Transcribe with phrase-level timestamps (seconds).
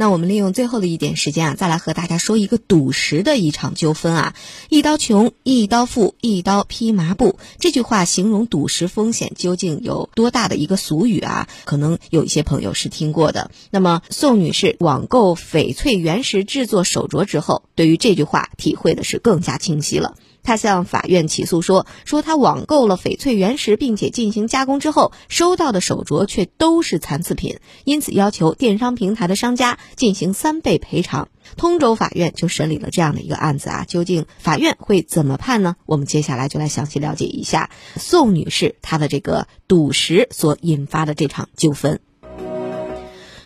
[0.00, 4.34] 那我们利用最后的一点时间啊，再来和大家说一个赌石的一场纠纷啊。
[4.70, 11.48] 一刀穷，一刀富，一刀披麻布，这句话形容赌石风险究竟有多大的一个俗语啊？
[11.66, 13.50] 可能有一些朋友是听过的。
[13.70, 20.16] 那么宋女士网购翡翠原石制作手镯之后，对于这句话体会的是更加清晰了。
[20.42, 31.28] 他向法院起诉说，说他网购了翡翠原石，并且进行加工之后，收到的手镯却都是残次品，因此要求电商平台的商家进行三倍赔偿。
[31.56, 35.76] 通州法院就审理了这样的一个案子啊，究竟法院会怎么判呢？
[35.86, 42.00] 我们接下来就来详细了解一下宋女士她的这个赌石所引发的这场纠纷。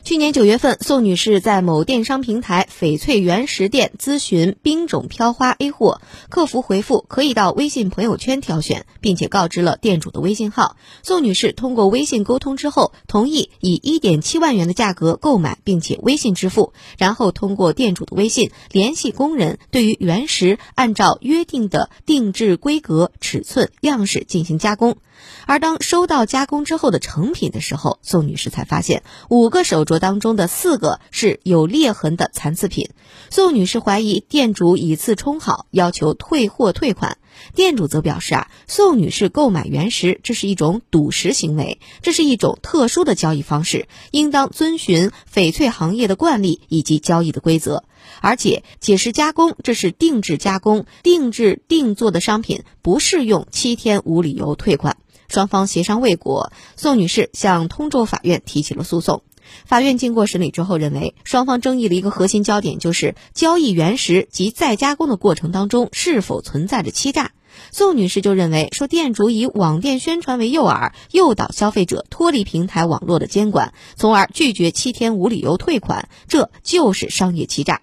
[0.04, 10.76] 去年九月份，宋女士在某电商平台翡翠原石店咨询冰种飘花 A 货，客服回复可以到微信朋友圈挑选，并且告知了店主的微信号。
[11.02, 24.98] 宋女士通过微信沟通之后，同意以一点七万元的价格购买，并且微信支付，然后通过店主的微信联系工人，对于原石按照约定的定制规格、尺寸、样式进行加工。
[25.46, 32.90] 而当收到加工之后的成品的时候，宋女士才发现五个手镯当中的四个是有裂痕的残次品。
[33.30, 37.18] 宋女士怀疑店主以次充好，要求退货退款。
[37.54, 47.84] 店主则表示啊，宋女士购买原石这是一种赌石行为，这是一种特殊的交易方式，应当遵循翡翠行业的惯例以及交易的规则。
[48.20, 54.96] 而且解释加工这是定制加工、定制定做的商品，不适用七天无理由退款。
[55.26, 59.24] 双方协商未果，宋女士向通州法院提起了诉讼。
[59.64, 67.32] 法院经过审理之后认为，双方争议的一个核心焦点就是交易原石及再加工的过程当中是否存在着欺诈。
[67.70, 77.82] 宋女士就认为，说店主以网店宣传为诱饵，诱导消费者脱离平台网络的监管，从而拒绝七天无理由退款，这就是商业欺诈。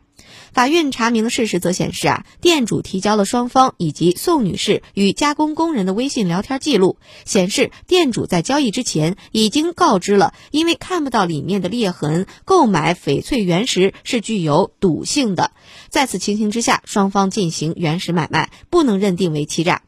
[0.54, 15.52] 法院查明的事实则显示啊，店主提交了双方以及宋女士与加工工人的微信聊天记录，显示店主在交易之前已经告知了，因为看不到里面的裂痕，购买翡翠原石是具有赌性的。
[15.90, 19.82] 在此情形之下，双方进行原石买卖，不能认定为欺诈。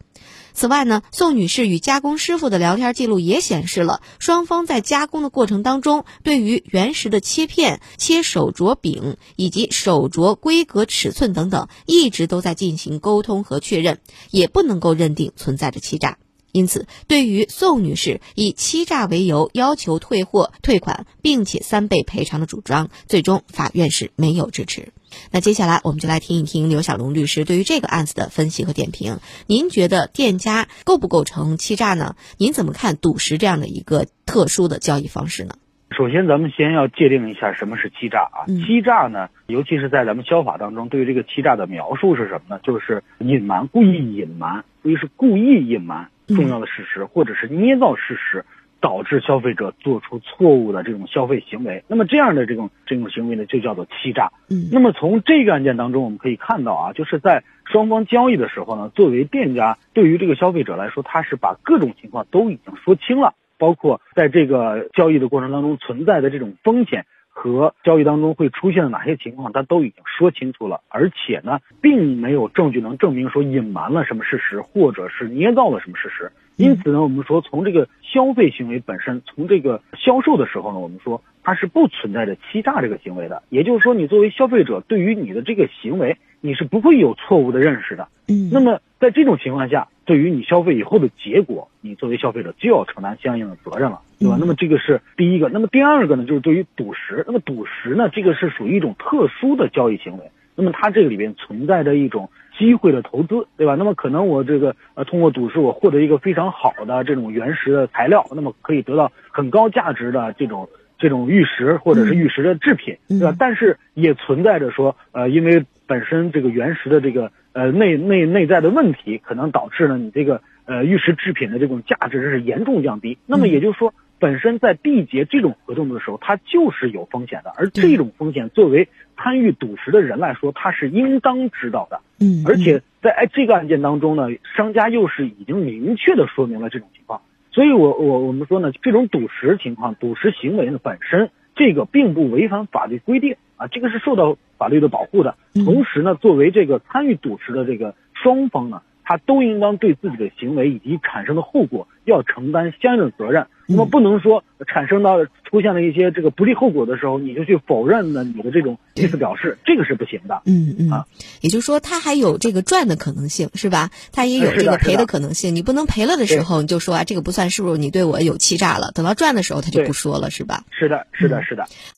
[0.53, 13.99] 此外呢，宋女士与加工师傅的聊天记录也显示了，双方在加工的过程当中，对于原石的切片、切手镯柄以及手镯规格、尺寸等等，一直都在进行沟通和确认，
[14.29, 16.17] 也不能够认定存在着欺诈。
[16.53, 24.93] 因此，对于宋女士以欺诈为由要求退货退款，并且三倍赔偿的主张，最终法院是没有支持。
[25.31, 29.17] 那接下来我们就来听一听刘小龙律师对于这个案子的分析和点评。
[29.47, 32.15] 您觉得店家构不构成欺诈呢？
[32.37, 35.55] 您怎么看赌石这样的一个特殊的交易方式呢？
[35.95, 38.45] 首先，咱们先要界定一下什么是欺诈啊？
[38.65, 42.59] 欺诈呢，尤其是在咱们消法当中，对于这个欺诈的描述是什么呢？
[42.63, 48.45] 就是隐瞒，故意隐瞒，所以是故意隐瞒重要的事实，或者是捏造事实。
[48.83, 54.33] 导致消费者做出错误的这种消费行为，那么这样的这种这种行为呢，就叫做欺诈。
[54.49, 67.05] 嗯，那么从这个案件当中，我们可以看到啊，就是在双方交易的时候呢，作为店家，对于这个消费者来说，他是把各种情况都已经说清了，包括在这个交易的过程当中存在的这种风险
[67.35, 76.31] 和交易当中会出现的哪些情况，他都已经说清楚了，而且呢，并没有证据能证明说隐瞒了什么事实，或者是捏造了什么事实。
[76.55, 83.41] 因此呢，我们说从这个消费行为本身，从这个销售的时候呢，我们说它是不存在着欺诈这个行为的。
[83.49, 88.07] 也就是说，你作为消费者，对于你的这个行为，你是不会有错误的认识的。
[88.27, 88.51] 嗯。
[88.51, 94.37] 那么在这种情况下，对于你消费以后的结果，你作为消费者就要承担相应的责任了，对吧？
[94.39, 95.49] 那么这个是第一个。
[95.49, 97.23] 那么第二个呢，就是对于赌石。
[97.27, 100.23] 那么赌石呢，这个是属于一种特殊的交易行为。
[100.55, 102.29] 那么它这个里边存在着一种。
[102.55, 103.73] 机会的投资，对吧？
[103.73, 113.35] 那么可能我这个呃通过赌石，我获得一个非常好的这种原石的材料，那么可以得到很高价值的这种这种玉石或者是玉石的制品，对吧？
[113.39, 123.17] 但是也存在着说，呃，因为本身这个原石的这个呃内内内在的问题，可能导致了你这个呃玉石制品的这种价值是严重降低。
[123.25, 123.93] 那么也就是说。
[124.19, 131.99] 本身在缔结这种合同的时候，它就是有风险的，而这种风险作为参与赌石的人来说，他是应当知道的。
[132.21, 137.21] 嗯，而且在哎这个案件当中呢，商家又是已经明确的说明了这种情况，
[137.51, 145.35] 所以我我我们说呢，这种赌石情况、赌石行为呢本身这个并不违反法律规定啊，这个是受到法律的保护的。
[145.53, 148.81] 同时呢，作为这个参与赌石的这个双方呢。
[149.05, 153.47] 他都应当对自己的行为以及产生的后果要承担相应的责任。
[153.67, 160.41] 那么不能说产生到出现了一些这个不利后果的时候，你就去否认了你的这种意思表示，这个是不行的。
[160.45, 161.05] 嗯嗯啊，
[161.41, 163.89] 也就是说，他还有这个赚的可能性，是吧？
[164.13, 165.53] 他也有这个赔的可能性。
[165.53, 168.91] 你不能赔了的时候你就说啊，这个不算是不是，你对我有欺诈了。
[168.93, 170.63] 等到赚的时候他就不说了，是吧？
[170.71, 171.65] 是的，是的，是的。